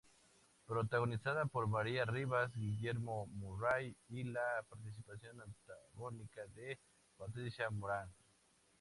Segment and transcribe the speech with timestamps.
[0.65, 6.79] Protagonizada por María Rivas, Guillermo Murray y la participación antagónica de
[7.15, 8.09] Patricia Morán.